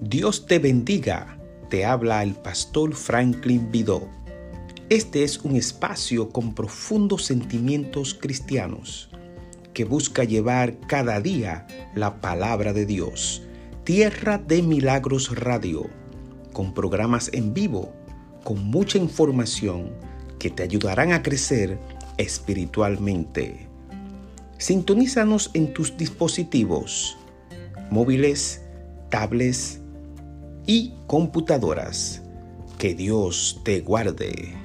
[0.00, 1.36] Dios te bendiga,
[1.68, 4.08] te habla el pastor Franklin Vidó.
[4.88, 9.10] Este es un espacio con profundos sentimientos cristianos
[9.74, 13.42] que busca llevar cada día la palabra de Dios.
[13.84, 15.90] Tierra de Milagros Radio,
[16.54, 17.92] con programas en vivo,
[18.42, 19.90] con mucha información
[20.38, 21.78] que te ayudarán a crecer
[22.16, 23.66] espiritualmente.
[24.56, 27.18] Sintonízanos en tus dispositivos
[27.90, 28.62] móviles,
[29.10, 29.79] tablets
[30.66, 32.22] y computadoras.
[32.78, 34.56] Que Dios te guarde.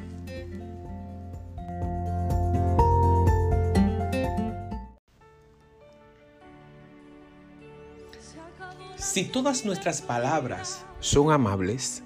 [9.15, 12.03] Si todas nuestras palabras son amables,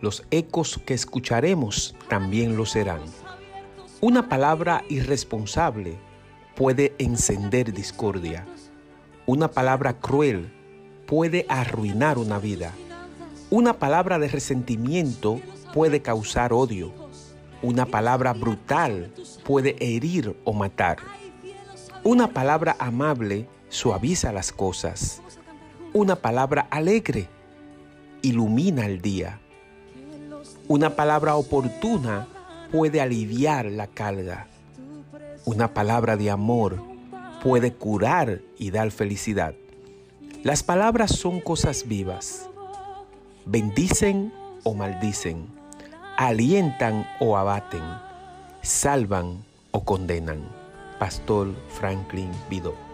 [0.00, 3.00] los ecos que escucharemos también lo serán.
[4.00, 5.98] Una palabra irresponsable
[6.54, 8.46] puede encender discordia.
[9.26, 10.52] Una palabra cruel
[11.06, 12.72] puede arruinar una vida.
[13.50, 15.40] Una palabra de resentimiento
[15.72, 16.92] puede causar odio.
[17.62, 19.10] Una palabra brutal
[19.42, 20.98] puede herir o matar.
[22.04, 25.22] Una palabra amable suaviza las cosas.
[25.94, 27.26] Una palabra alegre
[28.20, 29.40] ilumina el día.
[30.68, 32.28] Una palabra oportuna
[32.70, 34.46] puede aliviar la carga.
[35.46, 36.82] Una palabra de amor
[37.42, 39.54] puede curar y dar felicidad.
[40.42, 42.48] Las palabras son cosas vivas.
[43.48, 44.30] Bendicen
[44.62, 45.48] o maldicen.
[46.18, 47.80] Alientan o abaten.
[48.60, 50.44] Salvan o condenan.
[50.98, 52.87] Pastor Franklin Vidó.